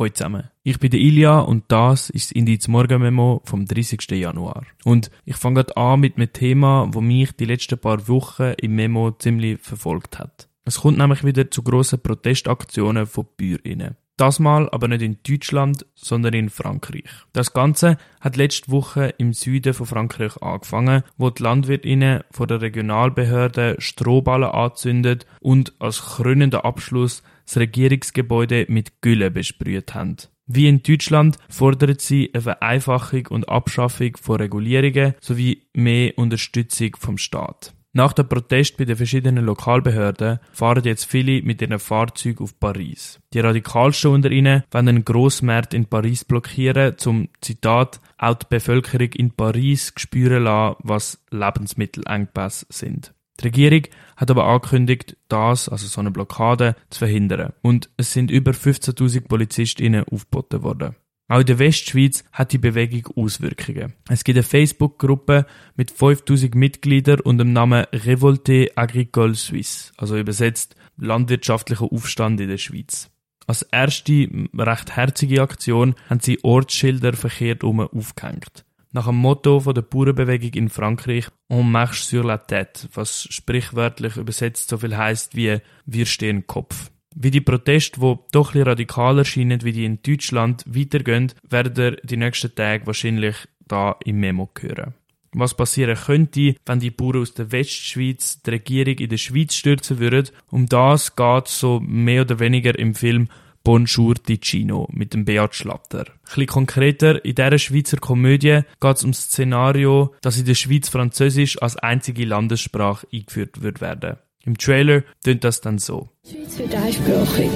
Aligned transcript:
Hallo 0.00 0.08
zusammen. 0.08 0.48
Ich 0.62 0.78
bin 0.78 0.90
der 0.90 0.98
Ilja 0.98 1.40
und 1.40 1.64
das 1.68 2.08
ist 2.08 2.30
das 2.30 2.32
Indiz 2.32 2.68
Morgenmemo 2.68 3.42
vom 3.44 3.66
30. 3.66 4.00
Januar. 4.12 4.64
Und 4.82 5.10
ich 5.26 5.36
fange 5.36 5.76
an 5.76 6.00
mit 6.00 6.16
einem 6.16 6.32
Thema, 6.32 6.88
wo 6.92 7.02
mich 7.02 7.32
die 7.32 7.44
letzten 7.44 7.78
paar 7.78 8.08
Wochen 8.08 8.54
im 8.56 8.76
Memo 8.76 9.10
ziemlich 9.10 9.60
verfolgt 9.60 10.18
hat. 10.18 10.48
Es 10.64 10.80
kommt 10.80 10.96
nämlich 10.96 11.22
wieder 11.22 11.50
zu 11.50 11.62
grossen 11.62 12.00
Protestaktionen 12.00 13.06
von 13.06 13.26
Bäuerinnen. 13.36 13.96
Das 14.20 14.38
mal 14.38 14.68
aber 14.68 14.86
nicht 14.86 15.00
in 15.00 15.16
Deutschland, 15.26 15.86
sondern 15.94 16.34
in 16.34 16.50
Frankreich. 16.50 17.04
Das 17.32 17.54
Ganze 17.54 17.96
hat 18.20 18.36
letzte 18.36 18.70
Woche 18.70 19.14
im 19.16 19.32
Süden 19.32 19.72
von 19.72 19.86
Frankreich 19.86 20.36
angefangen, 20.42 21.04
wo 21.16 21.30
die 21.30 21.42
Landwirtinnen 21.42 22.24
von 22.30 22.46
der 22.46 22.60
Regionalbehörde 22.60 23.76
Strohballen 23.78 24.50
anzündet 24.50 25.24
und 25.40 25.72
als 25.78 26.02
krönender 26.02 26.66
Abschluss 26.66 27.22
das 27.46 27.56
Regierungsgebäude 27.56 28.66
mit 28.68 29.00
Gülle 29.00 29.30
besprüht 29.30 29.94
haben. 29.94 30.18
Wie 30.44 30.68
in 30.68 30.82
Deutschland 30.82 31.38
fordert 31.48 32.02
sie 32.02 32.28
eine 32.34 32.42
Vereinfachung 32.42 33.26
und 33.28 33.48
Abschaffung 33.48 34.18
von 34.20 34.36
Regulierungen 34.36 35.14
sowie 35.20 35.62
mehr 35.72 36.12
Unterstützung 36.18 36.94
vom 36.98 37.16
Staat. 37.16 37.72
Nach 37.92 38.12
dem 38.12 38.28
Protest 38.28 38.76
bei 38.76 38.84
den 38.84 38.96
verschiedenen 38.96 39.44
Lokalbehörden 39.44 40.38
fahren 40.52 40.84
jetzt 40.84 41.06
viele 41.06 41.42
mit 41.42 41.60
ihren 41.60 41.80
Fahrzeugen 41.80 42.44
auf 42.44 42.58
Paris. 42.60 43.18
Die 43.34 43.40
Radikalsten 43.40 44.12
unter 44.12 44.30
ihnen 44.30 44.62
wollen 44.70 44.88
einen 44.88 45.04
Grossmarkt 45.04 45.74
in 45.74 45.86
Paris 45.86 46.24
blockieren, 46.24 46.98
zum 46.98 47.28
Zitat 47.40 48.00
auch 48.16 48.34
die 48.34 48.46
Bevölkerung 48.48 49.12
in 49.14 49.32
Paris 49.32 49.92
spüren 49.96 50.44
lassen, 50.44 50.76
was 50.84 51.20
Lebensmittelengpässe 51.30 52.66
sind. 52.68 53.12
Die 53.40 53.46
Regierung 53.46 53.82
hat 54.16 54.30
aber 54.30 54.46
angekündigt, 54.46 55.16
das, 55.28 55.68
also 55.68 55.86
so 55.86 56.00
eine 56.00 56.12
Blockade, 56.12 56.76
zu 56.90 57.00
verhindern. 57.00 57.54
Und 57.62 57.90
es 57.96 58.12
sind 58.12 58.30
über 58.30 58.52
15.000 58.52 59.26
PolizistInnen 59.26 60.04
aufgeboten 60.04 60.62
worden. 60.62 60.94
Auch 61.30 61.38
in 61.38 61.46
der 61.46 61.60
Westschweiz 61.60 62.24
hat 62.32 62.50
die 62.50 62.58
Bewegung 62.58 63.06
Auswirkungen. 63.14 63.92
Es 64.08 64.24
gibt 64.24 64.36
eine 64.36 64.42
Facebook-Gruppe 64.42 65.46
mit 65.76 65.92
5000 65.92 66.56
Mitgliedern 66.56 67.20
und 67.20 67.38
dem 67.38 67.52
Namen 67.52 67.86
Revolte 67.92 68.72
Agricole 68.74 69.36
Suisse, 69.36 69.92
also 69.96 70.18
übersetzt 70.18 70.74
landwirtschaftlicher 70.96 71.86
Aufstand 71.90 72.40
in 72.40 72.48
der 72.48 72.58
Schweiz. 72.58 73.10
Als 73.46 73.62
erste 73.62 74.28
recht 74.58 74.96
herzige 74.96 75.40
Aktion 75.40 75.94
haben 76.08 76.18
sie 76.18 76.42
Ortsschilder 76.42 77.12
verkehrt 77.12 77.62
um 77.62 77.78
aufgehängt 77.78 78.64
nach 78.92 79.06
dem 79.06 79.16
Motto 79.16 79.60
von 79.60 79.74
der 79.74 79.82
Bauernbewegung 79.82 80.50
in 80.54 80.68
Frankreich 80.68 81.28
On 81.48 81.70
marche 81.70 82.02
sur 82.02 82.24
la 82.24 82.38
tête, 82.38 82.88
was 82.94 83.28
sprichwörtlich 83.30 84.16
übersetzt 84.16 84.68
so 84.68 84.78
viel 84.78 84.96
heißt 84.96 85.36
wie 85.36 85.58
Wir 85.86 86.06
stehen 86.06 86.48
Kopf. 86.48 86.90
Wie 87.14 87.30
die 87.30 87.40
Proteste, 87.40 88.00
wo 88.00 88.24
doch 88.32 88.54
ein 88.54 88.62
radikaler 88.62 89.24
scheinen 89.24 89.62
wie 89.62 89.72
die 89.72 89.84
in 89.84 90.02
Deutschland, 90.02 90.64
weitergehen, 90.66 91.32
werden 91.48 91.74
ihr 91.76 91.96
die 92.02 92.16
nächsten 92.16 92.54
Tage 92.54 92.86
wahrscheinlich 92.86 93.36
da 93.66 93.96
im 94.04 94.20
Memo 94.20 94.50
hören. 94.60 94.94
Was 95.32 95.56
passieren 95.56 95.96
könnte, 95.96 96.56
wenn 96.66 96.80
die 96.80 96.90
Bauern 96.90 97.22
aus 97.22 97.34
der 97.34 97.52
Westschweiz 97.52 98.42
die 98.42 98.50
Regierung 98.50 98.94
in 98.94 99.10
der 99.10 99.16
Schweiz 99.16 99.54
stürzen 99.54 99.98
würden, 99.98 100.28
um 100.50 100.66
das 100.66 101.14
geht 101.14 101.48
so 101.48 101.80
mehr 101.80 102.22
oder 102.22 102.40
weniger 102.40 102.76
im 102.76 102.94
Film 102.94 103.28
Bonjour 103.62 104.14
Ticino 104.14 104.88
mit 104.90 105.12
dem 105.12 105.26
Beat 105.26 105.54
Schlatter. 105.54 106.06
Ein 106.06 106.20
bisschen 106.24 106.46
konkreter, 106.46 107.24
in 107.24 107.34
dieser 107.34 107.58
Schweizer 107.58 107.98
Komödie 107.98 108.62
geht 108.80 108.96
es 108.96 109.04
um 109.04 109.10
das 109.10 109.24
Szenario, 109.24 110.14
dass 110.22 110.38
in 110.38 110.46
der 110.46 110.54
Schweiz 110.54 110.88
Französisch 110.88 111.60
als 111.60 111.76
einzige 111.76 112.24
Landessprache 112.24 113.06
eingeführt 113.12 113.60
wird 113.60 113.80
werden. 113.80 114.16
Im 114.44 114.56
Trailer 114.56 115.02
tönt 115.22 115.44
das 115.44 115.60
dann 115.60 115.78
so. 115.78 116.08
Die 116.24 116.30
Schweiz 116.30 116.58
wird 116.58 116.74
einsprachig. 116.74 117.50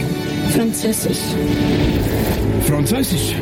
Französisch. 0.50 1.18
Französisch? 2.66 3.34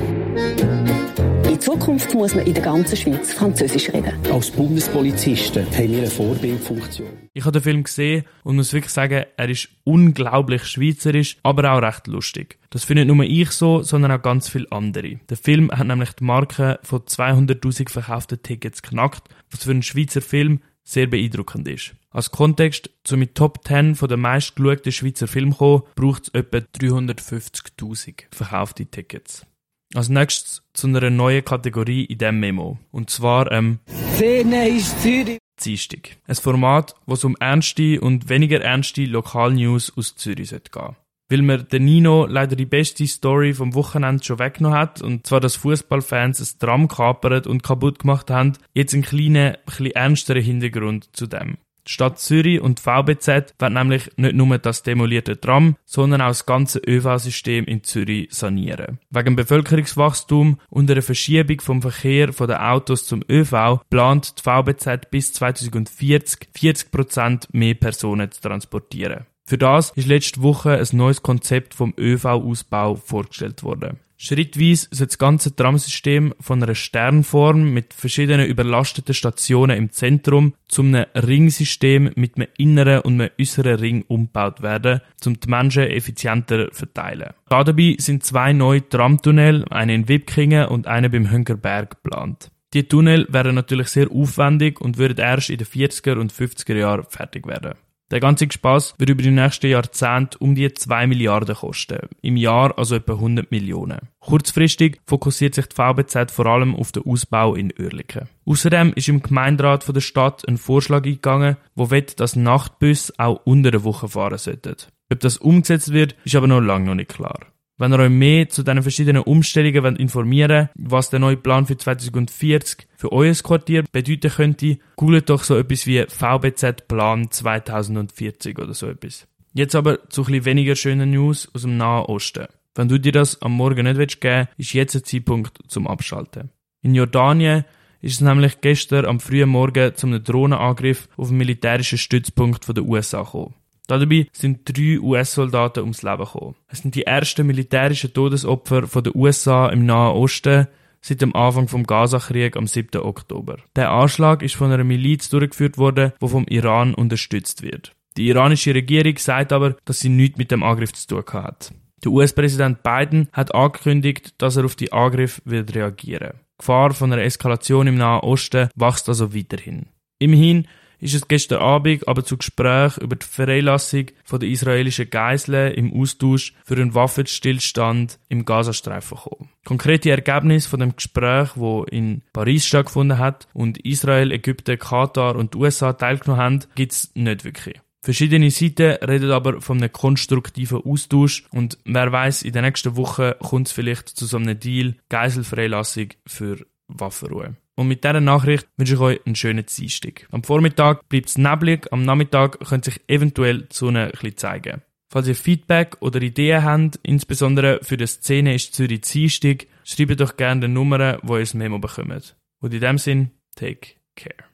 In 1.50 1.60
Zukunft 1.60 2.14
muss 2.14 2.36
man 2.36 2.46
in 2.46 2.54
der 2.54 2.62
ganzen 2.62 2.96
Schweiz 2.96 3.32
Französisch 3.32 3.88
reden. 3.92 4.12
Als 4.32 4.52
Bundespolizisten 4.52 5.66
haben 5.66 5.90
wir 5.90 5.98
eine 5.98 6.06
Vorbildfunktion. 6.06 7.08
Ich 7.32 7.44
habe 7.44 7.52
den 7.52 7.62
Film 7.62 7.82
gesehen 7.82 8.24
und 8.44 8.54
muss 8.54 8.72
wirklich 8.72 8.92
sagen, 8.92 9.24
er 9.36 9.48
ist 9.48 9.68
unglaublich 9.82 10.64
schweizerisch, 10.64 11.36
aber 11.42 11.72
auch 11.72 11.82
recht 11.82 12.06
lustig. 12.06 12.58
Das 12.70 12.84
findet 12.84 13.08
nur 13.08 13.24
ich 13.24 13.50
so, 13.50 13.82
sondern 13.82 14.12
auch 14.12 14.22
ganz 14.22 14.48
viele 14.48 14.70
andere. 14.70 15.18
Der 15.28 15.36
Film 15.36 15.72
hat 15.72 15.86
nämlich 15.88 16.12
die 16.12 16.24
Marke 16.24 16.78
von 16.84 17.00
200.000 17.00 17.90
verkauften 17.90 18.40
Tickets 18.40 18.82
knackt, 18.82 19.28
was 19.50 19.64
für 19.64 19.72
einen 19.72 19.82
Schweizer 19.82 20.20
Film 20.20 20.60
sehr 20.84 21.06
beeindruckend 21.06 21.68
ist. 21.68 21.94
Als 22.10 22.30
Kontext, 22.30 22.90
zum 23.04 23.20
mit 23.20 23.34
Top 23.34 23.66
10 23.66 23.94
von 23.94 24.08
den 24.08 24.20
meistgeschauten 24.20 24.92
Schweizer 24.92 25.28
Filmen 25.28 25.56
kommen, 25.56 25.82
braucht 25.94 26.24
es 26.24 26.28
etwa 26.34 26.58
350.000 26.58 28.24
verkaufte 28.30 28.86
Tickets. 28.86 29.46
Als 29.94 30.08
nächstes 30.08 30.62
zu 30.72 30.86
einer 30.86 31.10
neuen 31.10 31.44
Kategorie 31.44 32.04
in 32.04 32.18
diesem 32.18 32.40
Memo. 32.40 32.78
Und 32.90 33.10
zwar, 33.10 33.50
ähm, 33.52 33.78
Szene 34.14 34.68
ist 34.68 35.02
Zürich. 35.02 35.38
Dienstag. 35.62 36.16
Ein 36.26 36.34
Format, 36.34 36.94
wo 37.06 37.14
es 37.14 37.24
um 37.24 37.36
ernste 37.38 38.00
und 38.00 38.28
weniger 38.28 38.60
ernste 38.60 39.04
Lokalnews 39.04 39.92
aus 39.96 40.16
Zürich 40.16 40.50
gehen 40.50 40.60
sollte. 40.72 40.96
Weil 41.32 41.40
mir 41.40 41.62
der 41.62 41.80
Nino 41.80 42.26
leider 42.26 42.56
die 42.56 42.66
beste 42.66 43.06
Story 43.06 43.54
vom 43.54 43.72
Wochenende 43.72 44.22
schon 44.22 44.38
weggenommen 44.38 44.78
hat, 44.78 45.00
und 45.00 45.26
zwar, 45.26 45.40
dass 45.40 45.56
Fußballfans 45.56 46.40
ein 46.40 46.58
Tram 46.58 46.88
kapert 46.88 47.46
und 47.46 47.62
kaputt 47.62 48.00
gemacht 48.00 48.30
haben, 48.30 48.52
jetzt 48.74 48.92
einen 48.92 49.02
kleinen, 49.02 49.56
bisschen 49.64 49.92
ernsteren 49.92 50.42
Hintergrund 50.42 51.08
zu 51.16 51.26
dem. 51.26 51.56
Die 51.88 51.92
Stadt 51.92 52.18
Zürich 52.18 52.60
und 52.60 52.78
die 52.78 52.82
VBZ 52.82 53.54
werden 53.58 53.72
nämlich 53.72 54.10
nicht 54.18 54.34
nur 54.34 54.58
das 54.58 54.82
demolierte 54.82 55.40
Tram, 55.40 55.76
sondern 55.86 56.20
auch 56.20 56.28
das 56.28 56.44
ganze 56.44 56.80
ÖV-System 56.80 57.64
in 57.64 57.82
Zürich 57.82 58.28
sanieren. 58.30 58.98
Wegen 59.08 59.34
Bevölkerungswachstum 59.34 60.60
und 60.68 60.90
einer 60.90 61.00
Verschiebung 61.00 61.62
vom 61.62 61.80
Verkehr 61.80 62.34
von 62.34 62.48
den 62.48 62.58
Autos 62.58 63.06
zum 63.06 63.24
ÖV 63.26 63.80
plant 63.88 64.34
die 64.38 64.42
VBZ 64.42 65.10
bis 65.10 65.32
2040 65.32 66.50
40% 66.54 67.48
mehr 67.52 67.74
Personen 67.74 68.30
zu 68.30 68.42
transportieren. 68.42 69.24
Für 69.52 69.58
das 69.58 69.90
ist 69.96 70.08
letzte 70.08 70.40
Woche 70.40 70.78
ein 70.78 70.96
neues 70.96 71.20
Konzept 71.20 71.74
vom 71.74 71.92
ÖV-Ausbau 71.98 72.94
vorgestellt 72.94 73.62
worden. 73.62 73.98
Schrittweise 74.16 74.88
soll 74.92 75.08
das 75.08 75.18
ganze 75.18 75.54
Tramsystem 75.54 76.32
von 76.40 76.62
einer 76.62 76.74
Sternform 76.74 77.70
mit 77.74 77.92
verschiedenen 77.92 78.46
überlasteten 78.46 79.14
Stationen 79.14 79.76
im 79.76 79.92
Zentrum 79.92 80.54
zu 80.68 80.80
einem 80.80 81.04
Ringsystem 81.14 82.12
mit 82.14 82.36
einem 82.36 82.48
inneren 82.56 83.00
und 83.00 83.20
einem 83.20 83.30
äußeren 83.38 83.74
Ring 83.74 84.04
umgebaut 84.08 84.62
werden, 84.62 85.02
um 85.26 85.38
die 85.38 85.50
Menschen 85.50 85.82
effizienter 85.82 86.70
zu 86.70 86.74
verteilen. 86.74 87.34
Dabei 87.50 87.96
sind 87.98 88.24
zwei 88.24 88.54
neue 88.54 88.88
Tramtunnel, 88.88 89.66
eine 89.68 89.94
in 89.94 90.08
Wipkingen 90.08 90.68
und 90.68 90.86
eine 90.86 91.10
beim 91.10 91.30
Hönkerberg 91.30 92.02
geplant. 92.02 92.50
Die 92.72 92.88
Tunnel 92.88 93.26
wären 93.28 93.54
natürlich 93.54 93.88
sehr 93.88 94.10
aufwendig 94.10 94.80
und 94.80 94.96
würden 94.96 95.18
erst 95.18 95.50
in 95.50 95.58
den 95.58 95.66
40er 95.66 96.16
und 96.16 96.32
50er 96.32 96.74
Jahren 96.74 97.04
fertig 97.06 97.46
werden. 97.46 97.74
Der 98.12 98.20
ganze 98.20 98.46
Spaß 98.48 98.96
wird 98.98 99.08
über 99.08 99.22
die 99.22 99.30
nächsten 99.30 99.68
Jahrzehnte 99.68 100.36
um 100.36 100.54
die 100.54 100.70
2 100.70 101.06
Milliarden 101.06 101.56
kosten. 101.56 102.10
Im 102.20 102.36
Jahr 102.36 102.78
also 102.78 102.96
etwa 102.96 103.14
100 103.14 103.50
Millionen. 103.50 104.10
Kurzfristig 104.20 105.00
fokussiert 105.06 105.54
sich 105.54 105.66
die 105.68 105.74
VBZ 105.74 106.30
vor 106.30 106.44
allem 106.44 106.76
auf 106.76 106.92
den 106.92 107.04
Ausbau 107.06 107.54
in 107.54 107.72
Oerlikon. 107.72 108.28
Außerdem 108.44 108.92
ist 108.92 109.08
im 109.08 109.22
Gemeinderat 109.22 109.88
der 109.88 110.02
Stadt 110.02 110.46
ein 110.46 110.58
Vorschlag 110.58 111.06
eingegangen, 111.06 111.56
wo 111.74 111.90
wett, 111.90 112.20
dass 112.20 112.36
Nachtbus 112.36 113.18
auch 113.18 113.40
unter 113.46 113.70
der 113.70 113.82
Woche 113.82 114.08
fahren 114.08 114.36
sollten. 114.36 114.76
Ob 115.10 115.20
das 115.20 115.38
umgesetzt 115.38 115.94
wird, 115.94 116.14
ist 116.24 116.36
aber 116.36 116.46
noch 116.46 116.60
lange 116.60 116.84
noch 116.84 116.94
nicht 116.94 117.14
klar. 117.14 117.40
Wenn 117.78 117.92
ihr 117.92 117.98
euch 117.98 118.10
mehr 118.10 118.48
zu 118.48 118.62
diesen 118.62 118.82
verschiedenen 118.82 119.22
Umstellungen 119.22 119.82
wollt 119.82 119.98
informieren 119.98 120.68
was 120.74 121.10
der 121.10 121.20
neue 121.20 121.36
Plan 121.36 121.66
für 121.66 121.76
2040 121.76 122.86
für 122.96 123.12
euer 123.12 123.34
Quartier 123.34 123.84
bedeuten 123.90 124.30
könnte, 124.30 124.78
googelt 124.96 125.30
doch 125.30 125.42
so 125.42 125.56
etwas 125.56 125.86
wie 125.86 126.04
VBZ 126.06 126.86
Plan 126.86 127.30
2040 127.30 128.58
oder 128.58 128.74
so 128.74 128.88
etwas. 128.88 129.26
Jetzt 129.54 129.74
aber 129.74 130.08
zu 130.08 130.24
ein 130.26 130.44
weniger 130.44 130.76
schönen 130.76 131.10
News 131.10 131.48
aus 131.54 131.62
dem 131.62 131.76
Nahen 131.76 132.06
Osten. 132.06 132.46
Wenn 132.74 132.88
du 132.88 132.98
dir 132.98 133.12
das 133.12 133.40
am 133.42 133.52
Morgen 133.52 133.84
nicht 133.84 133.98
willst 133.98 134.20
geben 134.20 134.48
ist 134.56 134.72
jetzt 134.72 134.94
der 134.94 135.04
Zeitpunkt 135.04 135.58
zum 135.68 135.86
Abschalten. 135.86 136.50
In 136.82 136.94
Jordanien 136.94 137.64
ist 138.00 138.14
es 138.14 138.20
nämlich 138.20 138.60
gestern 138.60 139.04
am 139.04 139.20
frühen 139.20 139.48
Morgen 139.48 139.94
zum 139.94 140.22
Drohnenangriff 140.22 141.08
auf 141.16 141.28
einen 141.28 141.38
militärischen 141.38 141.98
Stützpunkt 141.98 142.66
der 142.68 142.84
USA 142.84 143.22
gekommen. 143.22 143.54
Dabei 143.98 144.26
sind 144.32 144.60
drei 144.64 144.98
US-Soldaten 145.00 145.80
ums 145.80 146.02
Leben 146.02 146.24
gekommen. 146.24 146.56
Es 146.68 146.78
sind 146.78 146.94
die 146.94 147.04
ersten 147.04 147.46
militärischen 147.46 148.12
Todesopfer 148.12 148.86
von 148.86 149.04
den 149.04 149.12
USA 149.14 149.68
im 149.68 149.86
Nahen 149.86 150.16
Osten 150.16 150.68
seit 151.00 151.20
dem 151.20 151.34
Anfang 151.34 151.68
vom 151.68 151.84
Gaza-Krieg 151.84 152.56
am 152.56 152.66
7. 152.66 153.02
Oktober. 153.02 153.58
Der 153.76 153.90
Anschlag 153.90 154.42
ist 154.42 154.54
von 154.54 154.70
einer 154.70 154.84
Miliz 154.84 155.28
durchgeführt 155.28 155.76
worden, 155.76 156.12
die 156.22 156.28
vom 156.28 156.46
Iran 156.48 156.94
unterstützt 156.94 157.62
wird. 157.62 157.92
Die 158.16 158.28
iranische 158.28 158.74
Regierung 158.74 159.16
sagt 159.18 159.52
aber, 159.52 159.76
dass 159.84 160.00
sie 160.00 160.10
nichts 160.10 160.38
mit 160.38 160.50
dem 160.50 160.62
Angriff 160.62 160.92
zu 160.92 161.08
tun 161.08 161.24
hat. 161.32 161.72
Der 162.04 162.12
US-Präsident 162.12 162.82
Biden 162.82 163.28
hat 163.32 163.54
angekündigt, 163.54 164.34
dass 164.38 164.56
er 164.56 164.64
auf 164.64 164.76
die 164.76 164.92
Angriff 164.92 165.40
wird 165.44 165.74
reagieren. 165.74 166.32
Die 166.34 166.58
Gefahr 166.58 166.94
von 166.94 167.12
einer 167.12 167.22
Eskalation 167.22 167.86
im 167.86 167.96
Nahen 167.96 168.20
Osten 168.20 168.68
wächst 168.74 169.08
also 169.08 169.34
weiterhin. 169.34 169.86
Immerhin 170.18 170.66
ist 171.02 171.14
es 171.14 171.26
gestern 171.26 171.60
Abend 171.60 172.06
aber 172.06 172.24
zu 172.24 172.36
Gespräch 172.36 172.96
über 172.98 173.16
die 173.16 173.26
Freilassung 173.26 174.06
von 174.24 174.38
der 174.38 174.48
israelischen 174.48 175.10
Geiseln 175.10 175.74
im 175.74 175.92
Austausch 175.92 176.54
für 176.64 176.76
einen 176.76 176.94
Waffenstillstand 176.94 178.18
im 178.28 178.44
Gazastreifen 178.44 179.18
gekommen. 179.18 179.50
Konkrete 179.64 180.10
Ergebnisse 180.10 180.68
von 180.68 180.80
dem 180.80 180.94
Gespräch, 180.94 181.50
wo 181.56 181.82
in 181.84 182.22
Paris 182.32 182.66
stattgefunden 182.66 183.18
hat 183.18 183.48
und 183.52 183.78
Israel, 183.84 184.30
Ägypten, 184.30 184.78
Katar 184.78 185.34
und 185.36 185.54
die 185.54 185.58
USA 185.58 185.92
teilgenommen 185.92 186.42
haben, 186.42 186.64
gibt's 186.76 187.10
nicht 187.14 187.44
wirklich. 187.44 187.80
Verschiedene 188.00 188.50
Seiten 188.50 188.96
reden 189.04 189.30
aber 189.30 189.60
von 189.60 189.78
einem 189.78 189.92
konstruktiven 189.92 190.82
Austausch 190.84 191.44
und 191.50 191.78
wer 191.84 192.10
weiß, 192.10 192.42
in 192.42 192.52
den 192.52 192.64
nächsten 192.64 192.96
Wochen 192.96 193.32
kommt 193.40 193.68
es 193.68 193.72
vielleicht 193.72 194.08
zu 194.08 194.26
so 194.26 194.36
einem 194.36 194.58
Deal 194.58 194.94
Geiselfreilassung 195.08 196.08
für 196.26 196.64
Waffenruhe. 196.88 197.56
Und 197.74 197.88
mit 197.88 198.04
dieser 198.04 198.20
Nachricht 198.20 198.68
wünsche 198.76 198.94
ich 198.94 199.00
euch 199.00 199.20
einen 199.26 199.34
schönen 199.34 199.64
Dienstag. 199.64 200.26
Am 200.30 200.42
Vormittag 200.42 201.08
bleibt 201.08 201.28
es 201.28 201.38
neblig, 201.38 201.90
am 201.90 202.02
Nachmittag 202.02 202.60
könnte 202.60 202.90
sich 202.90 203.00
eventuell 203.08 203.62
die 203.62 203.74
Sonne 203.74 204.04
ein 204.04 204.10
bisschen 204.10 204.36
zeigen. 204.36 204.82
Falls 205.08 205.28
ihr 205.28 205.36
Feedback 205.36 205.96
oder 206.00 206.20
Ideen 206.22 206.64
habt, 206.64 206.98
insbesondere 207.02 207.80
für 207.82 207.96
die 207.96 208.06
Szene 208.06 208.54
ist 208.54 208.74
Zürich 208.74 209.02
Dienstag, 209.02 209.66
schreibt 209.84 210.20
doch 210.20 210.36
gerne 210.36 210.62
die 210.62 210.68
Nummer, 210.68 211.18
wo 211.22 211.34
ihr 211.36 211.40
das 211.40 211.54
Memo 211.54 211.78
bekommt. 211.78 212.36
Und 212.60 212.74
in 212.74 212.80
dem 212.80 212.98
Sinn, 212.98 213.30
take 213.54 213.96
care. 214.16 214.51